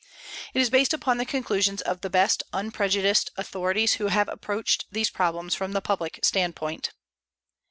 [0.55, 5.11] It is based upon the conclusions of the best unprejudiced authorities who have approached these
[5.11, 6.89] problems from the public standpoint.